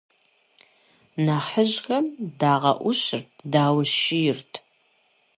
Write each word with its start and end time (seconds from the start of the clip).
Нэхъыжьхэм 1.25 2.05
дагъэӀущырт, 2.39 3.31
даущийрт. 3.51 4.51